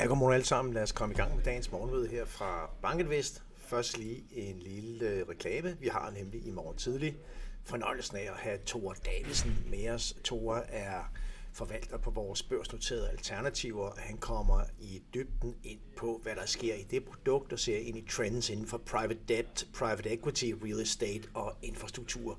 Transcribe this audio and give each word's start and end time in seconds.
Ja, 0.00 0.06
godmorgen 0.06 0.34
alle 0.34 0.46
sammen. 0.46 0.74
Lad 0.74 0.82
os 0.82 0.92
komme 0.92 1.14
i 1.14 1.16
gang 1.16 1.36
med 1.36 1.44
dagens 1.44 1.72
morgenmøde 1.72 2.08
her 2.08 2.24
fra 2.24 2.70
Banket 2.82 3.42
Først 3.56 3.98
lige 3.98 4.24
en 4.32 4.58
lille 4.58 5.08
øh, 5.08 5.28
reklame. 5.28 5.76
Vi 5.80 5.88
har 5.88 6.10
nemlig 6.10 6.46
i 6.46 6.50
morgen 6.50 6.76
tidlig 6.76 7.16
fornøjelsen 7.64 8.16
af 8.16 8.22
at 8.22 8.36
have 8.36 8.58
Thor 8.66 8.92
Davidsen 8.92 9.64
med 9.70 9.90
os. 9.90 10.16
Thor 10.24 10.54
er 10.68 11.12
forvalter 11.52 11.98
på 11.98 12.10
vores 12.10 12.42
børsnoterede 12.42 13.10
alternativer. 13.10 13.90
Han 13.96 14.16
kommer 14.16 14.60
i 14.78 15.02
dybden 15.14 15.56
ind 15.64 15.80
på, 15.96 16.20
hvad 16.22 16.34
der 16.34 16.46
sker 16.46 16.74
i 16.74 16.82
det 16.82 17.04
produkt, 17.04 17.52
og 17.52 17.58
ser 17.58 17.78
ind 17.78 17.98
i 17.98 18.06
trends 18.10 18.50
inden 18.50 18.66
for 18.66 18.78
private 18.78 19.20
debt, 19.28 19.68
private 19.74 20.10
equity, 20.10 20.52
real 20.64 20.80
estate 20.80 21.28
og 21.34 21.54
infrastruktur. 21.62 22.38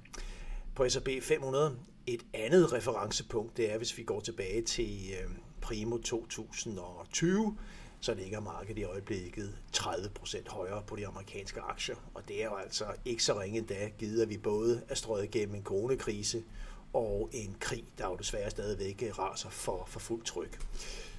på 0.75 0.89
S&P 0.89 1.09
500. 1.21 1.77
Et 2.07 2.25
andet 2.33 2.73
referencepunkt, 2.73 3.57
det 3.57 3.73
er, 3.73 3.77
hvis 3.77 3.97
vi 3.97 4.03
går 4.03 4.19
tilbage 4.19 4.61
til 4.61 5.13
øh, 5.23 5.29
primo 5.61 5.97
2020, 5.97 7.57
så 7.99 8.13
ligger 8.13 8.39
markedet 8.39 8.77
i 8.77 8.83
øjeblikket 8.83 9.57
30% 9.77 10.49
højere 10.49 10.83
på 10.87 10.95
de 10.95 11.07
amerikanske 11.07 11.61
aktier. 11.61 11.95
Og 12.13 12.27
det 12.27 12.41
er 12.41 12.45
jo 12.45 12.55
altså 12.55 12.85
ikke 13.05 13.23
så 13.23 13.39
ringe 13.39 13.57
endda, 13.57 13.89
givet 13.97 14.21
at 14.21 14.29
vi 14.29 14.37
både 14.37 14.81
er 14.89 14.95
strøget 14.95 15.23
igennem 15.23 15.55
en 15.55 15.63
coronakrise 15.63 16.43
og 16.93 17.29
en 17.31 17.55
krig, 17.59 17.83
der 17.97 18.09
jo 18.09 18.15
desværre 18.15 18.49
stadigvæk 18.49 19.03
øh, 19.05 19.19
raser 19.19 19.49
for, 19.49 19.85
for 19.87 19.99
fuldt 19.99 20.25
tryk. 20.25 20.59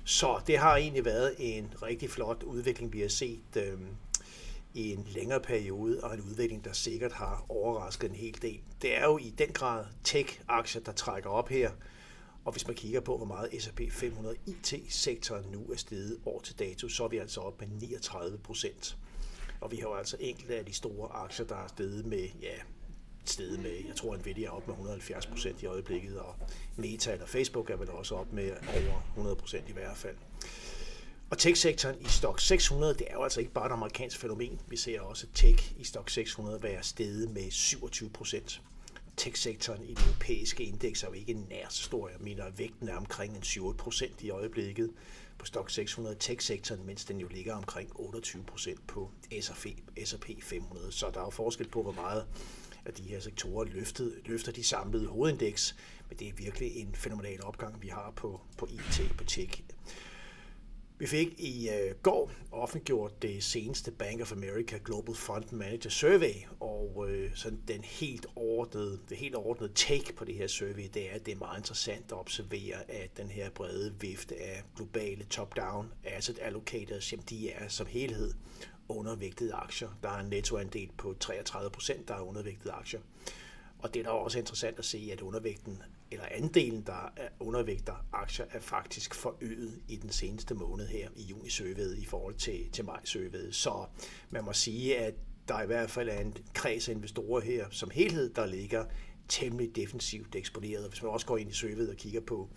Så 0.04 0.40
det 0.46 0.58
har 0.58 0.76
egentlig 0.76 1.04
været 1.04 1.34
en 1.38 1.74
rigtig 1.82 2.10
flot 2.10 2.42
udvikling, 2.42 2.92
vi 2.92 3.00
har 3.00 3.08
set 3.08 3.56
øh, 3.56 3.80
i 4.74 4.92
en 4.92 5.06
længere 5.10 5.40
periode, 5.40 6.00
og 6.02 6.14
en 6.14 6.20
udvikling, 6.20 6.64
der 6.64 6.72
sikkert 6.72 7.12
har 7.12 7.46
overrasket 7.48 8.10
en 8.10 8.16
hel 8.16 8.42
del. 8.42 8.60
Det 8.82 8.98
er 8.98 9.04
jo 9.04 9.18
i 9.18 9.34
den 9.38 9.52
grad 9.52 9.84
tech-aktier, 10.04 10.80
der 10.82 10.92
trækker 10.92 11.30
op 11.30 11.48
her, 11.48 11.70
og 12.44 12.52
hvis 12.52 12.66
man 12.66 12.76
kigger 12.76 13.00
på, 13.00 13.16
hvor 13.16 13.26
meget 13.26 13.62
S&P 13.62 13.80
500 13.90 14.36
IT-sektoren 14.46 15.44
nu 15.52 15.72
er 15.72 15.76
steget 15.76 16.18
år 16.26 16.40
til 16.40 16.58
dato, 16.58 16.88
så 16.88 17.04
er 17.04 17.08
vi 17.08 17.18
altså 17.18 17.40
op 17.40 17.60
med 17.60 17.68
39 17.68 18.38
procent. 18.38 18.96
Og 19.60 19.70
vi 19.70 19.76
har 19.76 19.82
jo 19.82 19.94
altså 19.94 20.16
enkelte 20.20 20.56
af 20.56 20.64
de 20.64 20.72
store 20.72 21.08
aktier, 21.12 21.46
der 21.46 21.56
er 21.56 21.66
steget 21.66 22.06
med, 22.06 22.28
ja, 22.42 22.54
steget 23.24 23.58
med, 23.60 23.70
jeg 23.88 23.96
tror 23.96 24.16
Nvidia 24.16 24.46
er 24.46 24.50
op 24.50 24.66
med 24.66 24.74
170 24.74 25.26
procent 25.26 25.62
i 25.62 25.66
øjeblikket, 25.66 26.18
og 26.18 26.34
Meta 26.76 27.12
eller 27.12 27.26
Facebook 27.26 27.70
er 27.70 27.76
vel 27.76 27.90
også 27.90 28.14
op 28.14 28.32
med 28.32 28.50
over 28.50 29.02
100 29.08 29.36
procent 29.36 29.68
i 29.68 29.72
hvert 29.72 29.96
fald. 29.96 30.16
Og 31.30 31.38
tech-sektoren 31.38 31.96
i 32.00 32.08
Stock 32.08 32.40
600, 32.40 32.94
det 32.94 33.06
er 33.10 33.14
jo 33.14 33.22
altså 33.22 33.40
ikke 33.40 33.52
bare 33.52 33.66
et 33.66 33.72
amerikansk 33.72 34.18
fænomen. 34.18 34.60
Vi 34.68 34.76
ser 34.76 35.00
også 35.00 35.26
tech 35.34 35.72
i 35.78 35.84
Stock 35.84 36.10
600 36.10 36.62
være 36.62 36.82
steget 36.82 37.30
med 37.30 37.50
27 37.50 38.10
procent 38.10 38.62
tech-sektoren 39.16 39.84
i 39.84 39.94
det 39.94 40.04
europæiske 40.06 40.64
indeks 40.64 41.02
er 41.02 41.08
jo 41.08 41.12
ikke 41.12 41.34
nær 41.34 41.66
så 41.68 41.82
stor. 41.82 42.08
Jeg 42.08 42.18
mener, 42.20 42.44
at 42.44 42.58
vægten 42.58 42.88
er 42.88 42.96
omkring 42.96 43.36
en 43.36 43.42
7 43.42 43.76
procent 43.76 44.22
i 44.22 44.30
øjeblikket 44.30 44.90
på 45.38 45.46
Stock 45.46 45.70
600 45.70 46.16
tech-sektoren, 46.20 46.86
mens 46.86 47.04
den 47.04 47.20
jo 47.20 47.28
ligger 47.28 47.54
omkring 47.54 47.90
28 47.94 48.44
procent 48.44 48.86
på 48.86 49.10
S&P 50.04 50.42
500. 50.42 50.92
Så 50.92 51.10
der 51.14 51.20
er 51.20 51.24
jo 51.24 51.30
forskel 51.30 51.68
på, 51.68 51.82
hvor 51.82 51.92
meget 51.92 52.26
at 52.84 52.98
de 52.98 53.02
her 53.02 53.20
sektorer 53.20 53.64
løftet, 53.64 54.14
løfter 54.24 54.52
de 54.52 54.64
samlede 54.64 55.06
hovedindeks, 55.06 55.76
men 56.08 56.18
det 56.18 56.28
er 56.28 56.32
virkelig 56.32 56.76
en 56.76 56.94
fænomenal 56.94 57.44
opgang, 57.44 57.82
vi 57.82 57.88
har 57.88 58.12
på, 58.16 58.40
på 58.58 58.66
IT, 58.66 59.12
på 59.18 59.24
tech. 59.24 59.62
Vi 61.02 61.06
fik 61.06 61.40
i 61.40 61.68
øh, 61.68 61.94
går 62.02 62.32
offentliggjort 62.52 63.22
det 63.22 63.44
seneste 63.44 63.90
Bank 63.90 64.20
of 64.20 64.32
America 64.32 64.78
Global 64.84 65.14
Fund 65.14 65.44
Manager 65.52 65.90
Survey, 65.90 66.34
og 66.60 67.06
øh, 67.08 67.30
sådan 67.34 67.62
den 67.68 67.84
helt 67.84 68.26
ordnede, 68.36 69.00
det 69.08 69.16
helt 69.16 69.34
ordnede 69.34 69.72
take 69.74 70.12
på 70.12 70.24
det 70.24 70.34
her 70.34 70.46
survey, 70.46 70.88
det 70.94 71.10
er, 71.10 71.14
at 71.14 71.26
det 71.26 71.32
er 71.32 71.38
meget 71.38 71.58
interessant 71.58 72.04
at 72.12 72.18
observere, 72.18 72.90
at 72.90 73.16
den 73.16 73.30
her 73.30 73.50
brede 73.50 73.94
vifte 74.00 74.34
af 74.42 74.62
globale 74.76 75.24
top-down 75.24 75.92
asset 76.04 76.38
allocators, 76.42 77.12
jamen 77.12 77.26
de 77.30 77.50
er 77.50 77.68
som 77.68 77.86
helhed 77.86 78.34
undervægtede 78.96 79.54
aktier. 79.54 79.88
Der 80.02 80.08
er 80.08 80.20
en 80.20 80.26
nettoandel 80.26 80.90
på 80.98 81.14
33 81.20 81.70
procent, 81.70 82.08
der 82.08 82.14
er 82.14 82.20
undervægtede 82.20 82.72
aktier. 82.72 83.00
Og 83.78 83.94
det 83.94 84.00
er 84.00 84.04
da 84.04 84.10
også 84.10 84.38
interessant 84.38 84.78
at 84.78 84.84
se, 84.84 85.08
at 85.12 85.20
undervægten 85.20 85.82
eller 86.10 86.24
andelen, 86.30 86.82
der 86.86 87.12
er 87.16 87.28
undervægter 87.40 88.06
aktier, 88.12 88.46
er 88.50 88.60
faktisk 88.60 89.14
forøget 89.14 89.80
i 89.88 89.96
den 89.96 90.10
seneste 90.10 90.54
måned 90.54 90.86
her 90.86 91.08
i 91.16 91.22
juni 91.22 91.50
søvede 91.50 92.00
i 92.00 92.04
forhold 92.04 92.34
til, 92.34 92.70
til 92.72 92.84
maj 92.84 93.00
søvede. 93.04 93.52
Så 93.52 93.86
man 94.30 94.44
må 94.44 94.52
sige, 94.52 94.98
at 94.98 95.14
der 95.48 95.62
i 95.62 95.66
hvert 95.66 95.90
fald 95.90 96.08
er 96.08 96.20
en 96.20 96.36
kreds 96.54 96.88
af 96.88 96.92
investorer 96.92 97.40
her 97.40 97.66
som 97.70 97.90
helhed, 97.90 98.30
der 98.34 98.46
ligger 98.46 98.84
temmelig 99.28 99.76
defensivt 99.76 100.34
eksponeret. 100.34 100.88
Hvis 100.88 101.02
man 101.02 101.12
også 101.12 101.26
går 101.26 101.36
ind 101.36 101.50
i 101.50 101.54
søvede 101.54 101.90
og 101.90 101.96
kigger 101.96 102.20
på, 102.20 102.48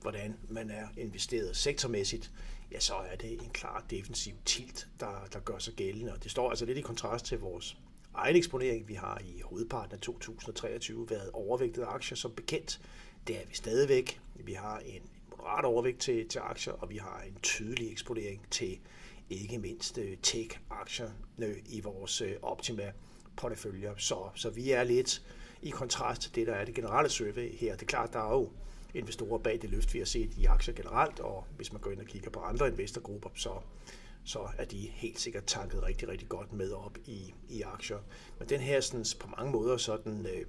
hvordan 0.00 0.36
man 0.48 0.70
er 0.70 0.86
investeret 0.96 1.56
sektormæssigt, 1.56 2.30
ja, 2.72 2.80
så 2.80 2.94
er 2.94 3.16
det 3.16 3.32
en 3.32 3.50
klar 3.50 3.84
defensiv 3.90 4.34
tilt, 4.44 4.88
der, 5.00 5.28
der 5.32 5.40
gør 5.40 5.58
sig 5.58 5.74
gældende. 5.74 6.12
Og 6.12 6.22
det 6.22 6.30
står 6.30 6.50
altså 6.50 6.64
lidt 6.64 6.78
i 6.78 6.80
kontrast 6.80 7.24
til 7.24 7.38
vores 7.38 7.76
egen 8.14 8.36
eksponering. 8.36 8.88
Vi 8.88 8.94
har 8.94 9.18
i 9.18 9.40
hovedparten 9.44 9.94
af 9.94 10.00
2023 10.00 11.10
været 11.10 11.30
overvægtet 11.32 11.84
aktier 11.88 12.16
som 12.16 12.32
bekendt. 12.32 12.80
Det 13.26 13.36
er 13.36 13.46
vi 13.48 13.54
stadigvæk. 13.54 14.20
Vi 14.34 14.52
har 14.52 14.78
en 14.78 15.02
moderat 15.30 15.64
overvægt 15.64 15.98
til, 15.98 16.28
til 16.28 16.38
aktier, 16.38 16.72
og 16.72 16.90
vi 16.90 16.96
har 16.96 17.22
en 17.26 17.36
tydelig 17.42 17.92
eksponering 17.92 18.46
til 18.50 18.78
ikke 19.30 19.58
mindst 19.58 19.98
øh, 19.98 20.16
tech-aktier 20.22 21.10
øh, 21.38 21.56
i 21.68 21.80
vores 21.80 22.20
øh, 22.20 22.36
Optima 22.42 22.92
porteføljer. 23.36 23.94
Så, 23.96 24.28
så 24.34 24.50
vi 24.50 24.70
er 24.70 24.84
lidt 24.84 25.22
i 25.62 25.70
kontrast 25.70 26.22
til 26.22 26.34
det, 26.34 26.46
der 26.46 26.54
er 26.54 26.64
det 26.64 26.74
generelle 26.74 27.10
survey 27.10 27.54
her. 27.54 27.72
Det 27.72 27.82
er 27.82 27.86
klart, 27.86 28.12
der 28.12 28.18
er 28.18 28.32
jo 28.32 28.50
investorer 28.94 29.38
bag 29.38 29.58
det 29.62 29.70
løft, 29.70 29.94
vi 29.94 29.98
har 29.98 30.06
set 30.06 30.34
i 30.38 30.44
aktier 30.44 30.74
generelt, 30.74 31.20
og 31.20 31.46
hvis 31.56 31.72
man 31.72 31.80
går 31.80 31.90
ind 31.90 32.00
og 32.00 32.06
kigger 32.06 32.30
på 32.30 32.40
andre 32.40 32.68
investorgrupper, 32.68 33.30
så 33.34 33.50
så 34.24 34.48
er 34.58 34.64
de 34.64 34.76
helt 34.76 35.20
sikkert 35.20 35.44
tanket 35.46 35.82
rigtig, 35.82 36.08
rigtig 36.08 36.28
godt 36.28 36.52
med 36.52 36.72
op 36.72 36.98
i, 37.06 37.34
i 37.48 37.62
aktier. 37.62 37.98
Men 38.38 38.48
den 38.48 38.60
her 38.60 38.80
sådan, 38.80 39.04
på 39.20 39.28
mange 39.36 39.52
måder 39.52 39.76
sådan 39.76 40.26
øh, 40.26 40.46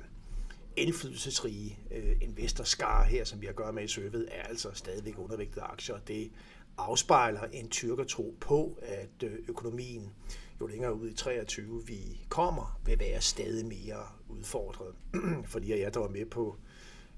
indflydelsesrige 0.76 1.80
øh, 1.92 2.16
investorskare 2.22 3.06
her, 3.06 3.24
som 3.24 3.42
vi 3.42 3.46
har 3.46 3.52
at 3.52 3.56
gøre 3.56 3.74
med 3.74 3.84
i 3.84 3.88
søvet, 3.88 4.30
er 4.32 4.44
altså 4.44 4.70
stadigvæk 4.74 5.20
undervægtede 5.20 5.62
aktier. 5.62 5.98
Det 6.08 6.32
afspejler 6.78 7.44
en 7.44 7.70
tyrkertro 7.70 8.36
på, 8.40 8.80
at 8.82 9.24
øh, 9.24 9.40
økonomien 9.48 10.14
jo 10.62 10.68
længere 10.68 10.94
ud 10.94 11.10
i 11.10 11.14
23 11.14 11.84
vi 11.88 12.26
kommer, 12.30 12.80
vil 12.86 13.00
være 13.00 13.22
stadig 13.22 13.66
mere 13.66 14.04
udfordret. 14.30 14.96
Fordi 15.54 15.82
jeg, 15.82 15.94
der 15.94 16.00
var 16.00 16.10
med 16.10 16.26
på 16.26 16.56
øh, 16.58 16.71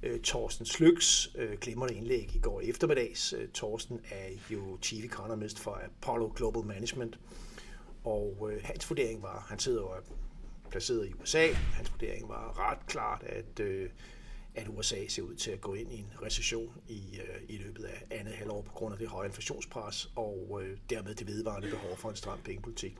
Øh, 0.03 0.19
Torsten 0.19 0.65
Slyks 0.65 1.31
øh, 1.35 1.57
glimrende 1.61 1.95
indlæg 1.95 2.35
i 2.35 2.39
går 2.39 2.61
eftermiddags. 2.61 3.33
Øh, 3.33 3.47
Thorsten 3.53 3.99
er 4.11 4.29
jo 4.49 4.77
Chief 4.81 5.05
Economist 5.05 5.59
for 5.59 5.81
Apollo 5.85 6.31
Global 6.35 6.63
Management, 6.63 7.19
og 8.03 8.49
øh, 8.51 8.61
hans 8.63 8.89
vurdering 8.89 9.21
var, 9.21 9.45
han 9.49 9.59
sidder 9.59 9.81
jo 9.81 9.89
placeret 10.71 11.07
i 11.07 11.13
USA, 11.21 11.47
hans 11.53 11.91
vurdering 11.91 12.29
var 12.29 12.69
ret 12.71 12.87
klart, 12.87 13.23
at, 13.23 13.59
øh, 13.59 13.89
at 14.55 14.67
USA 14.67 15.07
ser 15.07 15.21
ud 15.21 15.35
til 15.35 15.51
at 15.51 15.61
gå 15.61 15.73
ind 15.73 15.91
i 15.91 15.97
en 15.97 16.11
recession 16.21 16.73
i, 16.87 17.19
øh, 17.19 17.41
i 17.49 17.57
løbet 17.57 17.83
af 17.83 18.03
andet 18.11 18.33
halvår 18.33 18.61
på 18.61 18.71
grund 18.73 18.93
af 18.93 18.99
det 18.99 19.07
høje 19.07 19.27
inflationspres 19.27 20.11
og 20.15 20.61
øh, 20.63 20.77
dermed 20.89 21.15
det 21.15 21.27
vedvarende 21.27 21.69
behov 21.69 21.97
for 21.97 22.09
en 22.09 22.15
stram 22.15 22.39
pengepolitik. 22.43 22.97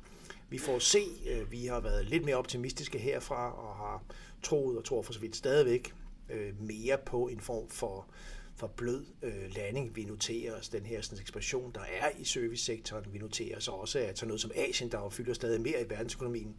Vi 0.50 0.58
får 0.58 0.80
se, 0.80 1.04
øh, 1.30 1.52
vi 1.52 1.66
har 1.66 1.80
været 1.80 2.06
lidt 2.06 2.26
mere 2.26 2.36
optimistiske 2.36 3.00
herfra 3.00 3.68
og 3.68 3.76
har 3.76 4.04
troet 4.44 4.78
og 4.78 4.84
tror 4.84 5.02
for 5.02 5.14
så 5.14 5.20
vidt 5.20 5.36
stadigvæk, 5.36 5.94
øh, 6.34 6.62
mere 6.62 6.98
på 7.06 7.28
en 7.28 7.40
form 7.40 7.70
for, 7.70 8.08
for 8.56 8.68
blød 8.68 9.06
øh, 9.22 9.56
landing. 9.56 9.96
Vi 9.96 10.06
noterer 10.06 10.60
os 10.60 10.70
den 10.70 10.86
her 10.86 11.02
sådan, 11.02 11.20
ekspansion, 11.20 11.72
der 11.76 11.82
er 11.82 12.10
i 12.20 12.24
servicesektoren. 12.24 13.06
Vi 13.14 13.18
noterer 13.18 13.58
os 13.58 13.68
også, 13.68 14.00
at 14.00 14.18
sådan 14.18 14.28
noget 14.28 14.42
som 14.42 14.52
Asien, 14.56 14.92
der 14.92 15.00
jo 15.00 15.10
fylder 15.10 15.34
stadig 15.34 15.62
mere 15.62 15.82
i 15.82 15.90
verdensøkonomien, 15.90 16.56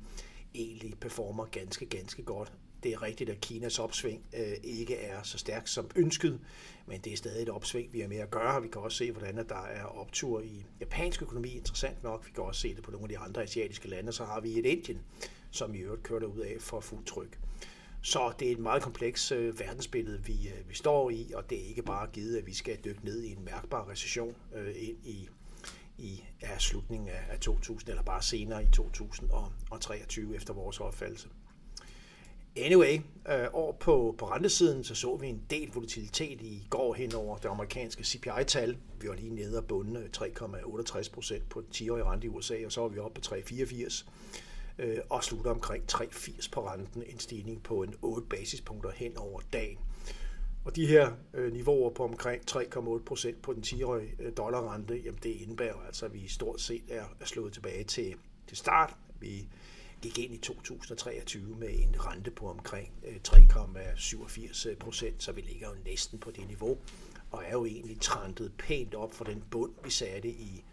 egentlig 0.55 0.95
performer 1.01 1.45
ganske, 1.45 1.87
ganske 1.87 2.23
godt. 2.23 2.53
Det 2.83 2.93
er 2.93 3.03
rigtigt, 3.03 3.31
at 3.31 3.41
Kinas 3.41 3.79
opsving 3.79 4.27
øh, 4.37 4.53
ikke 4.63 4.97
er 4.97 5.23
så 5.23 5.39
stærkt 5.39 5.71
som 5.71 5.91
ønsket, 5.97 6.41
men 6.87 7.01
det 7.01 7.13
er 7.13 7.17
stadig 7.17 7.43
et 7.43 7.49
opsving, 7.49 7.93
vi 7.93 8.01
har 8.01 8.09
med 8.09 8.17
at 8.17 8.31
gøre. 8.31 8.63
Vi 8.63 8.69
kan 8.69 8.81
også 8.81 8.99
se, 8.99 9.13
hvordan 9.13 9.37
der 9.49 9.65
er 9.65 9.85
optur 9.85 10.41
i 10.41 10.65
japansk 10.81 11.23
økonomi, 11.23 11.49
interessant 11.49 12.03
nok. 12.03 12.27
Vi 12.27 12.31
kan 12.35 12.45
også 12.45 12.61
se 12.61 12.75
det 12.75 12.83
på 12.83 12.91
nogle 12.91 13.05
af 13.05 13.09
de 13.09 13.19
andre 13.19 13.43
asiatiske 13.43 13.89
lande. 13.89 14.13
Så 14.13 14.25
har 14.25 14.41
vi 14.41 14.59
et 14.59 14.67
Indien, 14.67 15.01
som 15.51 15.75
i 15.75 15.79
øvrigt 15.79 16.03
kører 16.03 16.27
ud 16.27 16.41
af 16.41 16.57
for 16.61 16.81
fuld 16.81 17.05
tryk. 17.05 17.39
Så 18.05 18.33
det 18.39 18.49
er 18.49 18.53
et 18.53 18.59
meget 18.59 18.83
kompleks 18.83 19.33
øh, 19.33 19.61
verdensbillede, 19.61 20.25
vi, 20.25 20.49
øh, 20.49 20.69
vi 20.69 20.75
står 20.75 21.11
i, 21.11 21.33
og 21.35 21.51
det 21.51 21.59
er 21.59 21.69
ikke 21.69 21.83
bare 21.83 22.07
givet, 22.13 22.37
at 22.37 22.47
vi 22.47 22.55
skal 22.55 22.79
dykke 22.85 23.05
ned 23.05 23.23
i 23.23 23.33
en 23.33 23.45
mærkbar 23.45 23.91
recession 23.91 24.35
øh, 24.55 24.75
ind 24.77 24.97
i, 25.05 25.29
i 25.99 26.25
ja, 26.43 26.59
slutningen 26.59 27.09
af, 27.09 27.25
af 27.31 27.39
2000, 27.39 27.91
eller 27.91 28.03
bare 28.03 28.23
senere 28.23 28.65
i 28.65 28.67
2023 28.73 30.37
efter 30.37 30.55
vores 30.55 30.81
opfattelse. 30.81 31.29
Anyway, 32.57 33.01
øh, 33.29 33.47
over 33.53 33.73
på, 33.73 34.15
på 34.19 34.31
rentesiden, 34.31 34.85
så 34.85 34.95
så 34.95 35.17
vi 35.17 35.27
en 35.27 35.43
del 35.51 35.71
volatilitet 35.75 36.41
i 36.41 36.67
går 36.71 36.95
hen 36.95 37.15
over 37.15 37.37
det 37.37 37.49
amerikanske 37.49 38.05
CPI-tal. 38.05 38.77
Vi 39.01 39.09
var 39.09 39.15
lige 39.15 39.35
nede 39.35 39.59
og 39.59 39.67
bunde 39.67 40.09
3,68 40.17 40.99
øh, 40.99 41.05
procent 41.13 41.49
på 41.49 41.63
10-årige 41.75 42.05
rente 42.05 42.27
i 42.27 42.31
USA, 42.31 42.57
og 42.67 42.73
så 42.73 42.81
var 42.81 42.89
vi 42.89 42.99
oppe 42.99 43.21
på 43.21 43.35
3,84 43.35 44.05
øh, 44.79 44.99
og 45.11 45.25
slutter 45.25 45.51
omkring 45.51 45.85
3,80 45.93 46.51
på 46.53 46.69
renten, 46.69 47.03
en 47.07 47.19
stigning 47.19 47.63
på 47.63 47.83
en 47.83 47.95
8 48.03 48.27
basispunkter 48.27 48.91
hen 48.91 49.17
over 49.17 49.41
dagen. 49.53 49.79
Og 50.65 50.77
de 50.77 50.87
her 50.87 51.13
øh, 51.35 51.53
niveauer 51.53 51.91
på 51.91 52.05
omkring 52.05 52.43
3,8 52.51 53.05
procent 53.05 53.43
på 53.43 53.53
den 53.53 53.63
10-årige 53.63 54.11
øh, 54.19 54.33
dollarrente, 54.37 54.97
jamen 54.97 55.21
det 55.23 55.31
indebærer 55.31 55.87
altså, 55.87 56.07
at 56.07 56.15
vi 56.15 56.29
stort 56.29 56.61
set 56.61 56.83
er, 56.89 57.05
er 57.21 57.25
slået 57.25 57.53
tilbage 57.53 57.85
til, 57.85 58.15
til 58.47 58.57
start. 58.57 58.97
Vi 59.21 59.49
gik 60.03 60.19
ind 60.19 60.35
i 60.35 60.39
2023 60.39 61.57
med 61.57 61.69
en 61.73 62.07
rente 62.07 62.31
på 62.31 62.51
omkring 62.51 62.93
øh, 63.07 63.17
3,87 63.29 64.77
procent, 64.77 65.23
så 65.23 65.33
vi 65.33 65.41
ligger 65.41 65.69
jo 65.69 65.75
næsten 65.85 66.19
på 66.19 66.31
det 66.31 66.49
niveau, 66.49 66.79
og 67.31 67.43
er 67.47 67.53
jo 67.53 67.65
egentlig 67.65 68.01
trantet 68.01 68.53
pænt 68.59 68.95
op 68.95 69.15
for 69.15 69.25
den 69.25 69.45
bund, 69.51 69.73
vi 69.85 69.91
satte 69.91 70.29
i 70.29 70.65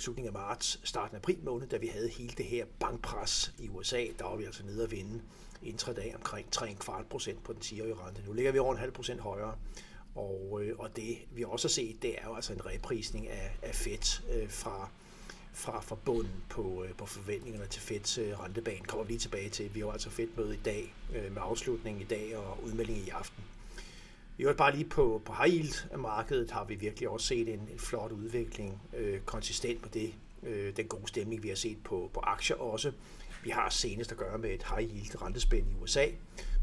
slutningen 0.00 0.36
af 0.36 0.40
marts, 0.40 0.80
starten 0.84 1.14
af 1.16 1.20
april 1.20 1.38
måned, 1.44 1.68
da 1.68 1.76
vi 1.76 1.86
havde 1.86 2.08
hele 2.08 2.32
det 2.36 2.46
her 2.46 2.64
bankpres 2.80 3.54
i 3.58 3.68
USA. 3.68 4.06
Der 4.18 4.24
var 4.24 4.36
vi 4.36 4.44
altså 4.44 4.64
nede 4.64 4.82
at 4.84 4.90
vinde 4.90 5.22
intradag 5.62 6.14
omkring 6.16 6.46
3,25 6.56 7.02
procent 7.02 7.44
på 7.44 7.52
den 7.52 7.60
10-årige 7.60 7.94
rente. 7.94 8.22
Nu 8.26 8.32
ligger 8.32 8.52
vi 8.52 8.58
over 8.58 8.72
en 8.72 8.78
halv 8.78 8.92
procent 8.92 9.20
højere. 9.20 9.54
Og, 10.14 10.60
øh, 10.62 10.78
og 10.78 10.96
det 10.96 11.18
vi 11.30 11.44
også 11.44 11.68
har 11.68 11.70
set, 11.70 12.02
det 12.02 12.10
er 12.18 12.28
jo 12.28 12.34
altså 12.34 12.52
en 12.52 12.66
reprisning 12.66 13.28
af, 13.28 13.56
af 13.62 13.74
Fed 13.74 14.22
øh, 14.34 14.50
fra, 14.50 14.88
fra, 15.52 15.80
fra 15.80 15.96
bunden 16.04 16.44
på, 16.48 16.84
øh, 16.84 16.94
på 16.94 17.06
forventningerne 17.06 17.66
til 17.66 17.82
Feds 17.82 18.18
øh, 18.18 18.40
rentebane. 18.40 18.84
Kommer 18.86 19.04
vi 19.04 19.12
lige 19.12 19.20
tilbage 19.20 19.48
til. 19.48 19.74
Vi 19.74 19.80
har 19.80 19.90
altså 19.90 20.10
Fed-møde 20.10 20.54
i 20.54 20.60
dag 20.64 20.94
øh, 21.14 21.32
med 21.32 21.42
afslutningen 21.44 22.02
i 22.02 22.04
dag 22.04 22.36
og 22.36 22.64
udmeldingen 22.64 23.06
i 23.06 23.08
aften. 23.10 23.44
I 24.40 24.42
øvrigt 24.42 24.58
bare 24.58 24.74
lige 24.74 24.88
på, 24.88 25.22
på 25.24 25.32
high 25.32 25.54
yield 25.54 25.96
markedet 25.96 26.50
har 26.50 26.64
vi 26.64 26.74
virkelig 26.74 27.08
også 27.08 27.26
set 27.26 27.48
en, 27.48 27.60
en 27.72 27.78
flot 27.78 28.12
udvikling, 28.12 28.82
øh, 28.96 29.20
konsistent 29.20 29.82
på 29.82 29.88
det, 29.88 30.14
øh, 30.42 30.76
den 30.76 30.86
gode 30.86 31.08
stemning, 31.08 31.42
vi 31.42 31.48
har 31.48 31.54
set 31.54 31.78
på, 31.84 32.10
på 32.14 32.20
aktier 32.20 32.56
også. 32.56 32.92
Vi 33.44 33.50
har 33.50 33.70
senest 33.70 34.12
at 34.12 34.18
gøre 34.18 34.38
med 34.38 34.50
et 34.50 34.62
high 34.62 34.94
yield 34.94 35.22
rentespænd 35.22 35.66
i 35.70 35.74
USA 35.82 36.06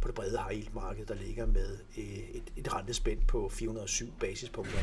på 0.01 0.07
det 0.07 0.15
brede 0.15 0.37
high 0.37 0.59
yield 0.59 0.73
marked, 0.73 1.05
der 1.05 1.15
ligger 1.15 1.45
med 1.45 1.77
øh, 1.97 2.03
et, 2.03 2.43
et 2.55 2.73
rentespænd 2.73 3.19
på 3.27 3.49
407 3.49 4.13
basispunkter. 4.19 4.79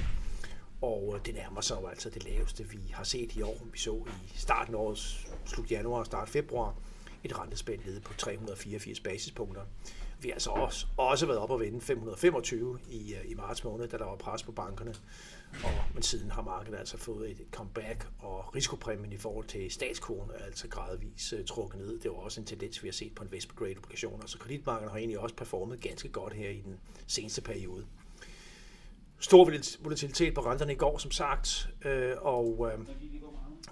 Og 0.83 1.15
øh, 1.17 1.27
det 1.27 1.35
nærmer 1.35 1.61
sig 1.61 1.77
jo 1.83 1.87
altså 1.87 2.11
det 2.11 2.25
laveste, 2.25 2.69
vi 2.69 2.79
har 2.93 3.05
set 3.05 3.33
i 3.37 3.43
år. 3.43 3.67
Vi 3.73 3.79
så 3.79 4.03
i 4.35 4.39
starten 4.39 4.75
af 4.75 4.79
året, 4.79 5.27
slut 5.45 5.71
januar 5.71 5.99
og 5.99 6.07
start 6.07 6.29
februar, 6.29 6.75
et 7.25 7.39
rentespænd 7.39 7.81
nede 7.87 8.01
på 8.01 8.15
384 8.15 9.01
basispunkter. 9.01 9.63
Vi 10.21 10.29
har 10.29 10.35
altså 10.35 10.51
også, 10.51 10.87
også 10.97 11.27
været 11.27 11.39
op 11.39 11.51
og 11.51 11.61
vende 11.61 11.81
525 11.81 12.79
i, 12.89 13.15
øh, 13.15 13.31
i 13.31 13.35
marts 13.35 13.65
måned, 13.65 13.89
da 13.89 13.99
der 13.99 14.05
var 14.05 14.17
pres 14.17 14.43
på 14.43 14.53
bankerne. 14.53 14.95
Og, 15.65 15.71
men 15.95 16.03
siden 16.03 16.31
har 16.31 16.43
markedet 16.43 16.79
altså 16.79 16.97
fået 16.97 17.31
et 17.31 17.41
comeback, 17.51 18.09
og 18.19 18.55
risikopræmien 18.55 19.13
i 19.13 19.17
forhold 19.17 19.47
til 19.47 19.71
statskronen 19.71 20.31
er 20.35 20.45
altså 20.45 20.69
gradvist 20.69 21.33
uh, 21.33 21.39
øh, 21.39 21.45
trukket 21.45 21.81
ned. 21.81 21.99
Det 22.01 22.11
var 22.11 22.17
også 22.17 22.41
en 22.41 22.47
tendens, 22.47 22.83
vi 22.83 22.89
har 22.89 22.93
set 22.93 23.15
på 23.15 23.25
investment 23.25 23.59
grade 23.59 23.75
obligationer. 23.77 24.27
Så 24.27 24.39
kreditmarkedet 24.39 24.91
har 24.91 24.99
egentlig 24.99 25.19
også 25.19 25.37
performet 25.37 25.81
ganske 25.81 26.09
godt 26.09 26.33
her 26.33 26.51
i 26.51 26.61
den 26.61 26.81
seneste 27.07 27.43
periode. 27.43 27.87
Stor 29.19 29.51
volatilitet 29.83 30.35
på 30.35 30.41
renterne 30.41 30.73
i 30.73 30.77
går, 30.77 30.99
som 30.99 31.11
sagt, 31.11 31.69
øh, 31.85 32.13
og, 32.21 32.71
øh, 32.73 32.87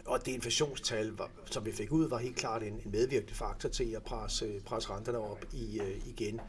og 0.05 0.27
det 0.27 0.33
inflationstal, 0.33 1.13
som 1.51 1.67
vi 1.67 1.73
fik 1.73 1.93
ud, 1.93 2.09
var 2.09 2.19
helt 2.19 2.37
klart 2.37 2.63
en, 2.63 2.73
en 2.73 2.91
medvirkende 2.91 3.35
faktor 3.35 3.69
til 3.69 3.93
at 3.93 4.03
presse, 4.03 4.61
presse 4.65 4.91
renterne 4.91 5.19
op 5.19 5.45
i, 5.53 5.81
øh, 5.81 6.09
igen. 6.09 6.41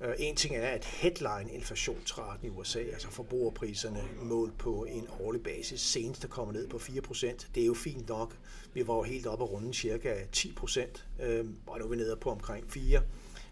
Øh, 0.00 0.14
en 0.18 0.36
ting 0.36 0.56
er, 0.56 0.68
at 0.68 0.84
headline-inflationsraten 0.84 2.46
i 2.46 2.50
USA, 2.50 2.78
altså 2.78 3.10
forbrugerpriserne 3.10 4.04
målt 4.22 4.58
på 4.58 4.84
en 4.84 5.06
årlig 5.20 5.42
basis, 5.42 5.80
senest 5.80 6.24
er 6.24 6.28
kommet 6.28 6.56
ned 6.56 6.68
på 6.68 6.76
4%. 6.76 7.46
Det 7.54 7.62
er 7.62 7.66
jo 7.66 7.74
fint 7.74 8.08
nok. 8.08 8.36
Vi 8.74 8.86
var 8.86 8.94
jo 8.94 9.02
helt 9.02 9.26
oppe 9.26 9.44
og 9.44 9.52
runde 9.52 9.74
cirka 9.74 10.14
10%, 10.36 11.22
øh, 11.22 11.44
og 11.66 11.78
nu 11.78 11.84
er 11.84 11.88
vi 11.88 11.96
nede 11.96 12.16
på 12.16 12.30
omkring 12.30 12.66
4%. 12.76 13.02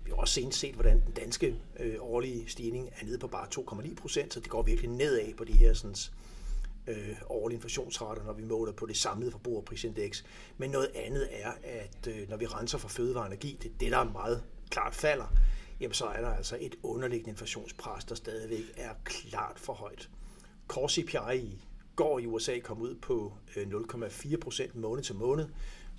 Vi 0.04 0.10
har 0.10 0.16
også 0.16 0.34
senest 0.34 0.58
set, 0.58 0.74
hvordan 0.74 1.00
den 1.06 1.12
danske 1.12 1.54
øh, 1.80 1.96
årlige 2.00 2.48
stigning 2.48 2.90
er 3.00 3.04
nede 3.04 3.18
på 3.18 3.26
bare 3.26 3.46
2,9 3.54 3.94
procent, 3.94 4.34
så 4.34 4.40
det 4.40 4.48
går 4.48 4.62
virkelig 4.62 4.90
nedad 4.90 5.34
på 5.34 5.44
de 5.44 5.52
her 5.52 5.74
sådan, 5.74 5.96
øh, 6.86 7.16
årlige 7.26 7.56
inflationsrater, 7.56 8.24
når 8.24 8.32
vi 8.32 8.44
måler 8.44 8.72
på 8.72 8.86
det 8.86 8.96
samlede 8.96 9.30
forbrugerprisindeks. 9.30 10.24
Men 10.56 10.70
noget 10.70 10.90
andet 10.94 11.28
er, 11.30 11.52
at 11.64 12.06
øh, 12.08 12.28
når 12.28 12.36
vi 12.36 12.46
renser 12.46 12.78
for 12.78 12.88
fødevare 12.88 13.24
og 13.24 13.26
energi, 13.26 13.58
det 13.62 13.70
er 13.70 13.74
det, 13.80 13.92
der 13.92 14.04
meget 14.04 14.42
klart 14.70 14.94
falder, 14.94 15.36
jamen 15.80 15.94
så 15.94 16.04
er 16.04 16.20
der 16.20 16.30
altså 16.30 16.56
et 16.60 16.74
underliggende 16.82 17.30
inflationspres, 17.30 18.04
der 18.04 18.14
stadigvæk 18.14 18.64
er 18.76 18.90
klart 19.04 19.58
for 19.58 19.72
højt. 19.72 20.10
Core 20.68 20.88
CPI 20.88 21.36
i 21.36 21.64
går 21.96 22.18
i 22.18 22.26
USA 22.26 22.58
kom 22.58 22.80
ud 22.80 22.94
på 22.94 23.32
øh, 23.56 23.66
0,4 23.66 24.36
procent 24.36 24.74
måned 24.74 25.04
til 25.04 25.14
måned, 25.14 25.48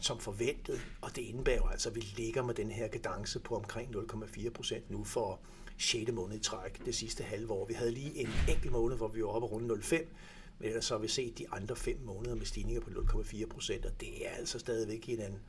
som 0.01 0.19
forventet, 0.19 0.81
og 1.01 1.15
det 1.15 1.21
indebærer 1.21 1.61
altså, 1.61 1.89
at 1.89 1.95
vi 1.95 2.01
ligger 2.17 2.43
med 2.43 2.53
den 2.53 2.71
her 2.71 2.87
kadence 2.87 3.39
på 3.39 3.55
omkring 3.55 3.95
0,4 3.95 4.49
procent 4.49 4.91
nu 4.91 5.03
for 5.03 5.39
6. 5.77 6.11
måned 6.11 6.37
i 6.37 6.39
træk 6.39 6.85
det 6.85 6.95
sidste 6.95 7.23
halve 7.23 7.51
år. 7.53 7.65
Vi 7.65 7.73
havde 7.73 7.91
lige 7.91 8.17
en 8.17 8.29
enkelt 8.49 8.71
måned, 8.71 8.97
hvor 8.97 9.07
vi 9.07 9.23
var 9.23 9.27
oppe 9.27 9.47
rundt 9.47 9.93
0,5, 9.93 10.05
men 10.59 10.67
ellers 10.67 10.85
så 10.85 10.93
har 10.93 11.01
vi 11.01 11.07
set 11.07 11.37
de 11.37 11.49
andre 11.51 11.75
fem 11.75 11.99
måneder 12.03 12.35
med 12.35 12.45
stigninger 12.45 12.81
på 12.81 12.89
0,4 12.89 13.45
procent, 13.47 13.85
og 13.85 14.01
det 14.01 14.27
er 14.27 14.29
altså 14.29 14.59
stadigvæk 14.59 15.09
en 15.09 15.21
en 15.21 15.39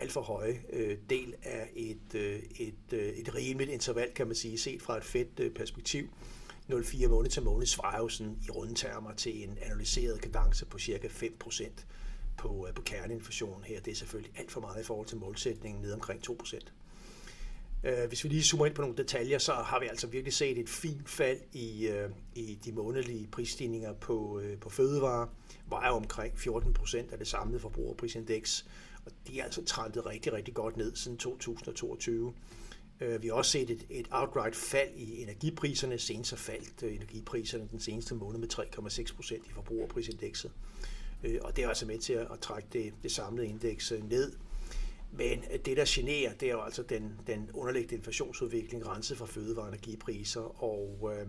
alt 0.00 0.12
for 0.12 0.20
høje 0.20 0.62
øh, 0.72 0.98
del 1.10 1.34
af 1.42 1.70
et, 1.74 2.14
øh, 2.14 2.42
et, 2.56 2.92
øh, 2.92 3.08
et 3.08 3.34
rimeligt 3.34 3.70
interval, 3.70 4.10
kan 4.14 4.26
man 4.26 4.36
sige, 4.36 4.58
set 4.58 4.82
fra 4.82 4.96
et 4.96 5.04
fedt 5.04 5.40
øh, 5.40 5.50
perspektiv. 5.50 6.08
0,4 6.70 7.08
måned 7.08 7.30
til 7.30 7.42
måned 7.42 7.66
svarer 7.66 7.98
jo 7.98 8.08
sådan 8.08 8.38
i 8.46 8.50
rundetermer 8.50 9.14
til 9.14 9.48
en 9.48 9.58
analyseret 9.62 10.20
kadence 10.20 10.66
på 10.66 10.78
cirka 10.78 11.08
5 11.10 11.36
procent 11.38 11.86
på, 12.36 12.66
øh, 12.68 12.74
på 12.74 12.82
kerneinflation 12.82 13.64
her. 13.64 13.80
Det 13.80 13.90
er 13.90 13.94
selvfølgelig 13.94 14.32
alt 14.38 14.52
for 14.52 14.60
meget 14.60 14.80
i 14.80 14.84
forhold 14.84 15.06
til 15.06 15.18
målsætningen 15.18 15.82
ned 15.82 15.92
omkring 15.92 16.22
2 16.22 16.36
procent. 16.38 16.72
Øh, 17.84 18.08
hvis 18.08 18.24
vi 18.24 18.28
lige 18.28 18.42
zoomer 18.42 18.66
ind 18.66 18.74
på 18.74 18.82
nogle 18.82 18.96
detaljer, 18.96 19.38
så 19.38 19.52
har 19.52 19.80
vi 19.80 19.86
altså 19.86 20.06
virkelig 20.06 20.32
set 20.32 20.58
et 20.58 20.68
fint 20.68 21.08
fald 21.08 21.40
i, 21.52 21.86
øh, 21.86 22.10
i 22.34 22.58
de 22.64 22.72
månedlige 22.72 23.26
prisstigninger 23.26 23.92
på, 23.92 24.40
øh, 24.40 24.58
på 24.58 24.70
fødevarer. 24.70 25.26
Vejer 25.68 25.90
omkring 25.90 26.38
14 26.38 26.74
procent 26.74 27.12
af 27.12 27.18
det 27.18 27.26
samlede 27.26 27.60
forbrugerprisindeks, 27.60 28.66
og 29.04 29.12
de 29.28 29.40
er 29.40 29.44
altså 29.44 29.64
trændet 29.64 30.06
rigtig, 30.06 30.32
rigtig 30.32 30.54
godt 30.54 30.76
ned 30.76 30.96
siden 30.96 31.18
2022. 31.18 32.34
Øh, 33.00 33.22
vi 33.22 33.28
har 33.28 33.34
også 33.34 33.50
set 33.50 33.70
et, 33.70 33.86
et 33.90 34.06
outright 34.10 34.56
fald 34.56 34.90
i 34.96 35.22
energipriserne. 35.22 35.98
Senest 35.98 36.30
har 36.30 36.36
faldt 36.36 36.82
øh, 36.82 36.94
energipriserne 36.94 37.68
den 37.70 37.80
seneste 37.80 38.14
måned 38.14 38.38
med 38.38 38.48
3,6 39.08 39.14
procent 39.16 39.46
i 39.46 39.50
forbrugerprisindekset. 39.50 40.50
Og 41.40 41.56
det 41.56 41.64
er 41.64 41.68
altså 41.68 41.86
med 41.86 41.98
til 41.98 42.12
at, 42.12 42.40
trække 42.40 42.68
det, 42.72 42.92
det 43.02 43.12
samlede 43.12 43.46
indeks 43.46 43.92
ned. 44.10 44.32
Men 45.16 45.44
øh, 45.52 45.58
det, 45.64 45.76
der 45.76 45.84
generer, 45.86 46.32
det 46.32 46.48
er 46.48 46.52
jo 46.52 46.62
altså 46.62 46.82
den, 46.82 47.20
den 47.26 47.50
underliggende 47.52 47.94
inflationsudvikling, 47.94 48.86
renset 48.88 49.18
fra 49.18 49.26
fødevare- 49.26 49.64
og 49.64 49.68
energipriser, 49.68 50.62
og 50.64 51.12
øh, 51.12 51.26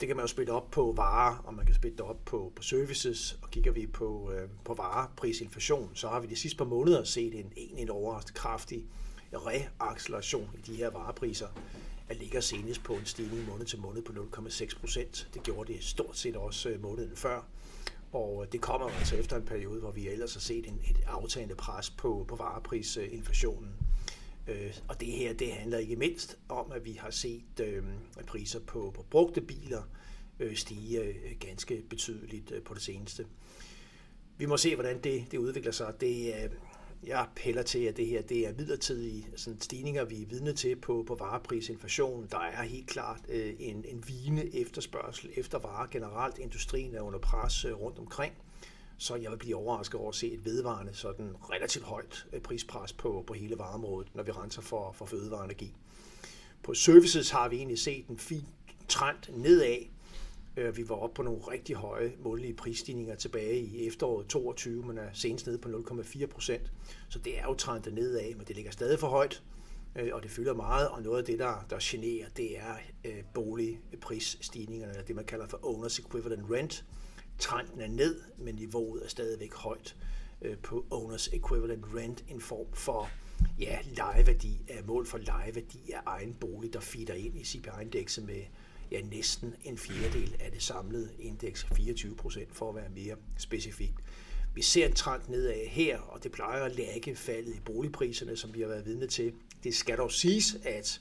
det 0.00 0.08
kan 0.08 0.16
man 0.16 0.22
jo 0.22 0.26
spille 0.26 0.52
op 0.52 0.70
på 0.70 0.92
varer, 0.96 1.36
og 1.44 1.54
man 1.54 1.66
kan 1.66 1.74
spille 1.74 1.96
det 1.96 2.04
op 2.04 2.24
på, 2.24 2.52
på 2.56 2.62
services, 2.62 3.38
og 3.42 3.50
kigger 3.50 3.72
vi 3.72 3.86
på, 3.86 4.32
øh, 4.32 4.48
på 4.64 4.74
vareprisinflation, 4.74 5.90
så 5.94 6.08
har 6.08 6.20
vi 6.20 6.26
de 6.26 6.36
sidste 6.36 6.58
par 6.58 6.64
måneder 6.64 7.04
set 7.04 7.34
en, 7.34 7.52
en, 7.56 7.78
en 7.78 7.90
overraskende 7.90 8.38
kraftig 8.38 8.84
reacceleration 9.32 10.50
i 10.58 10.60
de 10.60 10.76
her 10.76 10.90
varepriser. 10.90 11.48
der 12.08 12.14
ligger 12.14 12.40
senest 12.40 12.82
på 12.82 12.92
en 12.92 13.04
stigning 13.06 13.48
måned 13.48 13.66
til 13.66 13.78
måned 13.78 14.02
på 14.02 14.12
0,6 14.12 14.80
procent. 14.80 15.28
Det 15.34 15.42
gjorde 15.42 15.72
det 15.72 15.84
stort 15.84 16.16
set 16.16 16.36
også 16.36 16.68
øh, 16.68 16.82
måneden 16.82 17.16
før. 17.16 17.46
Og 18.12 18.46
det 18.52 18.60
kommer 18.60 18.88
altså 18.88 19.16
efter 19.16 19.36
en 19.36 19.44
periode, 19.44 19.80
hvor 19.80 19.90
vi 19.90 20.08
ellers 20.08 20.34
har 20.34 20.40
set 20.40 20.66
en, 20.66 20.80
et 20.90 21.00
aftagende 21.06 21.54
pres 21.54 21.90
på, 21.90 22.24
på 22.28 22.36
vareprisinflationen. 22.36 23.72
Øh, 24.48 24.74
og 24.88 25.00
det 25.00 25.08
her, 25.08 25.32
det 25.32 25.52
handler 25.52 25.78
ikke 25.78 25.96
mindst 25.96 26.38
om, 26.48 26.72
at 26.72 26.84
vi 26.84 26.92
har 26.92 27.10
set 27.10 27.60
øh, 27.60 27.84
priser 28.26 28.60
på, 28.60 28.92
på 28.94 29.02
brugte 29.10 29.40
biler 29.40 29.82
øh, 30.40 30.56
stige 30.56 31.02
øh, 31.02 31.14
ganske 31.40 31.82
betydeligt 31.90 32.50
øh, 32.50 32.62
på 32.62 32.74
det 32.74 32.82
seneste. 32.82 33.26
Vi 34.38 34.46
må 34.46 34.56
se, 34.56 34.74
hvordan 34.74 35.00
det, 35.00 35.24
det 35.30 35.38
udvikler 35.38 35.72
sig. 35.72 36.00
Det, 36.00 36.34
øh, 36.44 36.50
jeg 37.06 37.26
piller 37.36 37.62
til, 37.62 37.78
at 37.78 37.96
det 37.96 38.06
her 38.06 38.22
det 38.22 38.46
er 38.46 38.52
midlertidige 38.58 39.28
sådan 39.36 39.60
stigninger, 39.60 40.04
vi 40.04 40.22
er 40.22 40.26
vidne 40.26 40.52
til 40.52 40.76
på, 40.76 41.04
på 41.06 41.14
vareprisinflation. 41.14 42.28
Der 42.30 42.38
er 42.38 42.62
helt 42.62 42.86
klart 42.86 43.20
øh, 43.28 43.54
en, 43.58 43.84
en 43.88 44.04
vigende 44.08 44.60
efterspørgsel 44.60 45.30
efter 45.36 45.58
varer 45.58 45.86
generelt. 45.86 46.38
Industrien 46.38 46.94
er 46.94 47.00
under 47.00 47.18
pres 47.18 47.64
øh, 47.64 47.72
rundt 47.72 47.98
omkring. 47.98 48.32
Så 48.98 49.14
jeg 49.14 49.30
vil 49.30 49.36
blive 49.36 49.56
overrasket 49.56 50.00
over 50.00 50.08
at 50.08 50.14
se 50.14 50.32
et 50.32 50.44
vedvarende 50.44 50.94
sådan 50.94 51.34
relativt 51.50 51.84
højt 51.84 52.26
øh, 52.32 52.40
prispres 52.40 52.92
på, 52.92 53.24
på 53.26 53.34
hele 53.34 53.58
vareområdet, 53.58 54.14
når 54.14 54.22
vi 54.22 54.30
renser 54.30 54.62
for, 54.62 54.92
for 54.92 55.06
fødevareenergi. 55.06 55.74
På 56.62 56.74
services 56.74 57.30
har 57.30 57.48
vi 57.48 57.56
egentlig 57.56 57.78
set 57.78 58.06
en 58.06 58.18
fin 58.18 58.44
trend 58.88 59.18
nedad, 59.28 59.78
Øh, 60.56 60.76
vi 60.76 60.88
var 60.88 60.94
oppe 60.94 61.14
på 61.14 61.22
nogle 61.22 61.40
rigtig 61.40 61.76
høje 61.76 62.12
månedlige 62.18 62.54
prisstigninger 62.54 63.14
tilbage 63.14 63.60
i 63.60 63.86
efteråret 63.86 64.26
22, 64.26 64.82
men 64.82 64.98
er 64.98 65.08
senest 65.12 65.46
nede 65.46 65.58
på 65.58 65.68
0,4 65.68 66.26
procent. 66.26 66.72
Så 67.08 67.18
det 67.18 67.38
er 67.38 67.42
jo 67.42 67.54
trendet 67.54 67.94
nedad, 67.94 68.34
men 68.34 68.46
det 68.46 68.56
ligger 68.56 68.70
stadig 68.70 68.98
for 68.98 69.08
højt, 69.08 69.42
øh, 69.96 70.10
og 70.12 70.22
det 70.22 70.30
fylder 70.30 70.54
meget, 70.54 70.88
og 70.88 71.02
noget 71.02 71.18
af 71.18 71.24
det, 71.24 71.38
der, 71.38 71.66
der 71.70 71.76
generer, 71.80 72.28
det 72.36 72.58
er 72.58 72.74
øh, 73.04 73.22
boligprisstigningerne, 73.34 74.92
eller 74.92 75.04
det 75.04 75.16
man 75.16 75.24
kalder 75.24 75.46
for 75.46 75.60
owners 75.62 75.98
equivalent 75.98 76.50
rent. 76.50 76.84
Trenden 77.38 77.80
er 77.80 77.88
ned, 77.88 78.20
men 78.38 78.54
niveauet 78.54 79.04
er 79.04 79.08
stadigvæk 79.08 79.54
højt 79.54 79.96
på 80.62 80.86
owners 80.90 81.28
equivalent 81.28 81.84
rent, 81.94 82.24
en 82.28 82.40
form 82.40 82.66
for 82.72 83.10
ja, 83.58 83.78
lejeværdi, 83.96 84.60
mål 84.84 85.06
for 85.06 85.18
lejeværdi 85.18 85.90
af 85.92 86.00
egen 86.06 86.34
bolig, 86.34 86.72
der 86.72 86.80
feeder 86.80 87.14
ind 87.14 87.38
i 87.38 87.44
CPI-indekset 87.44 88.26
med 88.26 88.42
ja, 88.90 89.00
næsten 89.00 89.54
en 89.64 89.78
fjerdedel 89.78 90.36
af 90.40 90.52
det 90.52 90.62
samlede 90.62 91.10
indeks, 91.18 91.66
24 91.76 92.16
procent 92.16 92.54
for 92.54 92.68
at 92.68 92.74
være 92.74 92.88
mere 92.88 93.16
specifikt. 93.38 93.94
Vi 94.54 94.62
ser 94.62 94.86
en 94.86 94.92
trend 94.92 95.22
nedad 95.28 95.66
her, 95.66 95.98
og 95.98 96.22
det 96.22 96.32
plejer 96.32 96.62
at 96.62 96.76
lægge 96.76 97.16
faldet 97.16 97.54
i 97.54 97.60
boligpriserne, 97.64 98.36
som 98.36 98.54
vi 98.54 98.60
har 98.60 98.68
været 98.68 98.86
vidne 98.86 99.06
til. 99.06 99.32
Det 99.64 99.74
skal 99.74 99.98
dog 99.98 100.12
siges, 100.12 100.56
at 100.64 101.00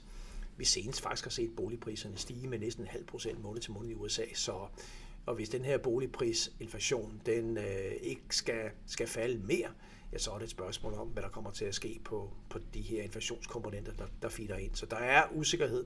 vi 0.58 0.66
senest 0.66 1.02
faktisk 1.02 1.26
har 1.26 1.32
set 1.32 1.56
boligpriserne 1.58 2.18
stige 2.18 2.48
med 2.48 2.60
næsten 2.60 2.84
en 2.84 2.88
halv 2.88 3.06
procent 3.06 3.42
måned 3.42 3.62
til 3.62 3.72
måned 3.72 3.90
i 3.90 3.94
USA, 3.94 4.24
så 4.34 4.68
og 5.26 5.36
hvis 5.36 5.50
den 5.50 5.66
her 5.66 5.78
boligprisinflation 5.78 7.22
den 7.26 7.58
øh, 7.58 7.92
ikke 8.02 8.22
skal, 8.30 8.70
skal 8.86 9.08
falde 9.08 9.38
mere, 9.44 9.70
ja, 10.14 10.18
så 10.18 10.32
er 10.32 10.38
det 10.38 10.44
et 10.44 10.52
spørgsmål 10.52 10.94
om, 10.94 11.08
hvad 11.08 11.24
der 11.24 11.30
kommer 11.30 11.52
til 11.52 11.66
at 11.66 11.76
ske 11.76 12.00
på, 12.04 12.32
på 12.50 12.60
de 12.74 12.82
her 12.82 13.04
inflationskomponenter, 13.04 13.94
der, 13.94 14.06
der 14.22 14.30
feeder 14.30 14.56
ind. 14.56 14.76
Så 14.76 14.86
der 14.86 14.98
er 14.98 15.24
usikkerhed. 15.34 15.86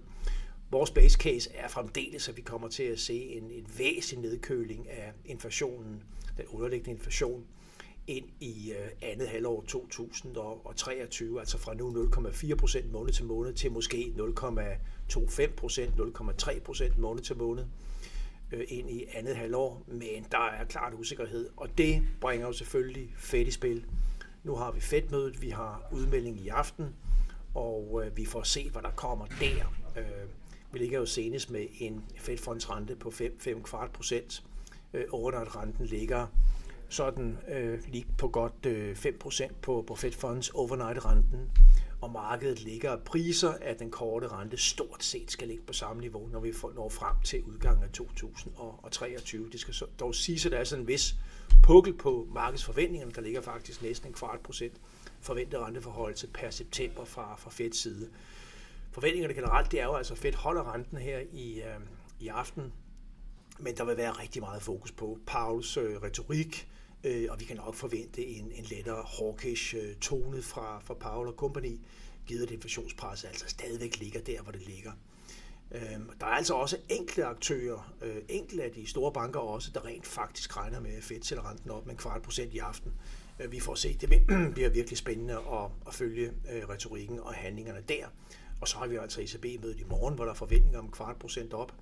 Vores 0.72 0.92
base 0.92 1.18
case 1.18 1.50
er 1.54 1.68
fremdeles, 1.68 2.30
at 2.30 2.38
vi 2.38 2.42
kommer 2.42 2.68
til 2.68 2.84
at 2.84 3.00
se 3.00 3.14
en, 3.14 3.52
en 3.52 3.68
væsentlig 3.78 4.32
nedkøling 4.32 4.90
af 4.90 5.14
inflationen, 5.26 6.04
den 6.38 6.46
underliggende 6.48 6.92
inflation, 6.92 7.46
ind 8.08 8.26
i 8.40 8.72
øh, 8.72 8.90
andet 9.02 9.28
halvår 9.28 9.64
2023, 9.68 11.40
altså 11.40 11.58
fra 11.58 11.74
nu 11.74 12.10
0,4 12.16 12.56
procent 12.56 12.92
måned 12.92 13.14
til 13.14 13.26
måned 13.26 13.54
til 13.54 13.72
måske 13.72 14.14
0,25 14.18 15.56
procent, 15.56 15.94
0,3 16.00 16.60
procent 16.60 16.98
måned 16.98 17.24
til 17.24 17.38
måned 17.38 17.66
øh, 18.52 18.64
ind 18.68 18.90
i 18.90 19.06
andet 19.14 19.36
halvår, 19.36 19.84
men 19.88 20.26
der 20.32 20.50
er 20.50 20.66
klart 20.66 20.94
usikkerhed, 20.94 21.50
og 21.58 21.78
det 21.78 22.02
bringer 22.22 22.48
jo 22.48 22.54
selvfølgelig 22.54 23.14
fedt 23.18 23.48
i 23.48 23.52
spil. 23.52 23.86
Nu 24.44 24.56
har 24.56 24.72
vi 24.72 24.80
fedtmødet, 24.80 25.42
vi 25.42 25.50
har 25.50 25.90
udmelding 25.92 26.40
i 26.40 26.48
aften, 26.48 26.96
og 27.56 28.02
øh, 28.06 28.18
vi 28.18 28.26
får 28.26 28.44
se, 28.44 28.70
hvad 28.70 28.82
der 28.82 28.92
kommer 28.92 29.26
der. 29.26 29.74
Øh, 29.98 30.30
vi 30.72 30.80
ligger 30.80 31.00
jo 31.00 31.06
senest 31.06 31.50
med 31.50 31.66
en 31.80 32.04
Fed-fondsrente 32.18 32.96
på 32.96 33.12
5, 33.12 33.64
kvart 33.64 33.92
procent. 33.92 34.44
Øh, 34.94 35.04
at 35.04 35.56
renten 35.56 35.86
ligger 35.86 36.28
sådan 36.90 37.38
øh, 37.48 37.80
lige 37.88 38.06
på 38.18 38.28
godt 38.28 38.66
øh, 38.66 38.96
5 38.96 39.18
procent 39.20 39.62
på, 39.62 39.84
på 39.88 39.96
Fed 39.96 40.12
Funds 40.12 40.50
overnight-renten. 40.50 41.50
Og 42.02 42.12
markedet 42.12 42.62
ligger 42.62 42.98
priser, 42.98 43.54
at 43.62 43.80
den 43.80 43.92
korte 43.92 44.28
rente 44.28 44.58
stort 44.58 45.04
set 45.04 45.32
skal 45.32 45.48
ligge 45.48 45.64
på 45.64 45.74
samme 45.74 46.02
niveau, 46.02 46.28
når 46.28 46.40
vi 46.40 46.54
når 46.76 46.90
frem 46.90 47.16
til 47.24 47.44
udgangen 47.44 47.84
af 47.84 47.90
2023. 47.90 49.50
Det 49.52 49.60
skal 49.60 49.74
så, 49.74 49.86
dog 50.00 50.16
sige, 50.16 50.46
at 50.46 50.52
der 50.52 50.58
er 50.58 50.64
sådan 50.64 50.84
en 50.84 50.88
vis 50.88 51.16
pukkel 51.64 51.94
på 51.94 52.28
markedsforventningerne. 52.34 53.12
Der 53.12 53.22
ligger 53.22 53.42
faktisk 53.42 53.82
næsten 53.82 54.08
en 54.08 54.14
kvart 54.14 54.40
procent 54.40 54.74
forventet 55.22 55.60
renteforhold 55.60 56.16
til 56.16 56.28
per 56.28 56.50
september 56.50 57.06
fra, 57.06 57.36
fra 57.36 57.50
Feds 57.50 57.78
side 57.78 58.10
forventningerne 58.92 59.34
generelt, 59.34 59.72
det 59.72 59.82
er 59.82 59.86
jo 59.86 59.96
altså 59.96 60.16
fedt 60.16 60.36
holder 60.36 60.74
renten 60.74 60.98
her 60.98 61.20
i, 61.32 61.62
øh, 61.62 61.80
i 62.20 62.28
aften, 62.28 62.74
men 63.60 63.78
der 63.78 63.86
vil 63.86 63.98
være 63.98 64.12
rigtig 64.12 64.42
meget 64.42 64.62
fokus 64.62 64.92
på 64.92 65.20
Pauls 65.28 65.78
øh, 65.78 66.02
retorik, 66.04 66.68
øh, 67.04 67.28
og 67.30 67.40
vi 67.40 67.46
kan 67.46 67.56
nok 67.56 67.76
forvente 67.76 68.26
en, 68.26 68.52
en 68.52 68.64
lettere 68.64 69.06
hawkish 69.20 69.76
øh, 69.76 69.96
tone 69.96 70.42
fra, 70.42 70.80
fra 70.80 70.94
Paul 70.94 71.28
og 71.28 71.34
company, 71.34 71.80
givet 72.28 72.44
at 72.44 72.52
inflationspresset 72.52 73.28
altså 73.28 73.46
stadigvæk 73.48 74.00
ligger 74.00 74.22
der, 74.22 74.42
hvor 74.42 74.52
det 74.52 74.68
ligger. 74.68 74.92
Øh, 75.72 76.00
der 76.20 76.26
er 76.26 76.32
altså 76.32 76.54
også 76.54 76.78
enkelte 76.90 77.26
aktører, 77.26 77.94
øh, 78.02 78.16
enkelte 78.30 78.64
af 78.64 78.72
de 78.72 78.88
store 78.88 79.14
banker 79.14 79.40
også, 79.40 79.72
der 79.74 79.86
rent 79.86 80.08
faktisk 80.08 80.58
regner 80.58 80.80
med 80.80 80.92
at 80.92 81.04
Fed 81.04 81.22
sætter 81.22 81.50
renten 81.50 81.72
op 81.72 81.86
med 81.86 81.94
en 81.94 81.98
kvart 81.98 82.22
procent 82.22 82.54
i 82.54 82.58
aften. 82.58 82.94
Øh, 83.40 83.52
vi 83.52 83.60
får 83.60 83.76
se, 83.76 83.98
det 84.02 84.10
bliver 84.54 84.70
virkelig 84.70 84.98
spændende 84.98 85.34
at, 85.34 85.72
at 85.88 85.94
følge 85.94 86.32
øh, 86.52 86.70
retorikken 86.70 87.20
og 87.20 87.34
handlingerne 87.34 87.82
der. 87.90 88.08
Og 88.62 88.68
så 88.68 88.78
har 88.78 88.88
vi 88.88 88.96
altså 88.96 89.22
ECB-mødet 89.22 89.80
i 89.80 89.84
morgen, 89.84 90.16
hvor 90.16 90.24
der 90.24 90.32
er 90.32 90.36
forventninger 90.36 90.80
om 90.80 90.92
kvart 90.92 91.18
procent 91.18 91.54
op. 91.54 91.74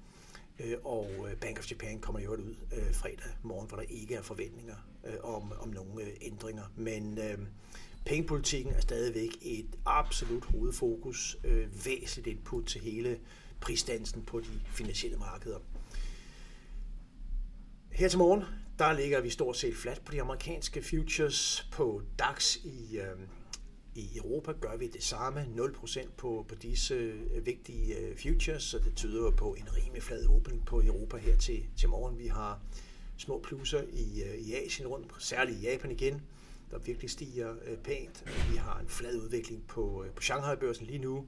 Øh, 0.59 0.77
og 0.83 1.09
øh, 1.29 1.37
Bank 1.37 1.59
of 1.59 1.71
Japan 1.71 1.99
kommer 1.99 2.19
jo 2.19 2.31
ud 2.31 2.55
øh, 2.77 2.93
fredag 2.93 3.31
morgen, 3.43 3.67
hvor 3.67 3.77
der 3.77 3.83
ikke 3.89 4.15
er 4.15 4.21
forventninger 4.21 4.75
om, 5.23 5.53
om 5.59 5.69
nogle 5.69 6.03
ændringer. 6.21 6.63
Men 6.75 7.17
øh, 7.17 7.37
pengepolitikken 8.05 8.73
er 8.73 8.81
stadigvæk 8.81 9.29
et 9.41 9.67
absolut 9.85 10.45
hovedfokus, 10.45 11.37
øh, 11.43 11.85
væsentligt 11.85 12.37
input 12.37 12.65
til 12.65 12.81
hele 12.81 13.19
prisdansen 13.61 14.23
på 14.23 14.39
de 14.39 14.61
finansielle 14.65 15.17
markeder. 15.17 15.59
Her 17.91 18.09
til 18.09 18.19
morgen, 18.19 18.43
der 18.79 18.93
ligger 18.93 19.21
vi 19.21 19.29
stort 19.29 19.57
set 19.57 19.75
fladt 19.75 20.05
på 20.05 20.11
de 20.11 20.21
amerikanske 20.21 20.83
futures 20.83 21.67
på 21.71 22.01
DAX 22.19 22.55
i, 22.55 22.97
øh, 22.97 23.19
i 23.97 24.17
Europa 24.17 24.51
gør 24.51 24.77
vi 24.77 24.87
det 24.87 25.03
samme, 25.03 25.41
0% 25.41 26.09
på, 26.17 26.45
på 26.47 26.55
disse 26.55 26.93
øh, 26.93 27.45
vigtige 27.45 27.97
øh, 27.97 28.17
futures, 28.17 28.63
så 28.63 28.79
det 28.79 28.95
tyder 28.95 29.31
på 29.31 29.53
en 29.53 29.67
rimelig 29.77 30.03
flad 30.03 30.27
åbning 30.27 30.65
på 30.65 30.81
Europa 30.81 31.17
her 31.17 31.37
til, 31.37 31.65
til 31.77 31.89
morgen. 31.89 32.19
Vi 32.19 32.27
har 32.27 32.59
små 33.17 33.39
plusser 33.39 33.83
i, 33.93 34.23
øh, 34.23 34.35
i 34.35 34.53
Asien 34.53 34.87
rundt, 34.87 35.11
særligt 35.19 35.57
i 35.57 35.61
Japan 35.61 35.91
igen, 35.91 36.21
der 36.71 36.79
virkelig 36.79 37.09
stiger 37.09 37.55
pænt. 37.83 38.23
Vi 38.51 38.57
har 38.57 38.79
en 38.79 38.87
flad 38.87 39.17
udvikling 39.17 39.67
på, 39.67 40.05
på 40.15 40.21
Shanghai-børsen 40.21 40.85
lige 40.85 40.99
nu, 40.99 41.27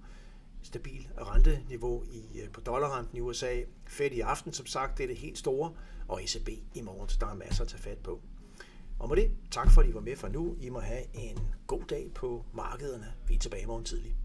stabil 0.62 1.08
renteniveau 1.18 2.04
i, 2.04 2.42
på 2.54 2.62
dollarrenten 2.62 3.18
i 3.18 3.22
USA. 3.22 3.62
Fed 3.88 4.12
i 4.12 4.20
aften, 4.20 4.54
som 4.54 4.66
sagt, 4.66 4.98
det 4.98 5.04
er 5.04 5.08
det 5.08 5.18
helt 5.18 5.38
store, 5.38 5.74
og 6.08 6.24
ECB 6.24 6.50
i 6.74 6.82
morgen, 6.82 7.10
så 7.10 7.18
der 7.20 7.28
er 7.28 7.36
masser 7.36 7.64
at 7.64 7.70
tage 7.70 7.82
fat 7.82 7.98
på. 7.98 8.22
Og 9.00 9.10
med 9.10 9.18
det, 9.18 9.32
tak 9.52 9.72
fordi 9.72 9.90
I 9.90 9.94
var 9.94 10.02
med 10.02 10.16
for 10.16 10.28
nu. 10.28 10.56
I 10.62 10.70
må 10.70 10.80
have 10.80 11.02
en 11.14 11.40
god 11.68 11.82
dag 11.90 12.12
på 12.16 12.46
markederne. 12.54 13.06
Vi 13.28 13.36
er 13.36 13.40
tilbage 13.40 13.64
i 13.64 13.66
morgen 13.66 13.86
tidlig. 13.86 14.16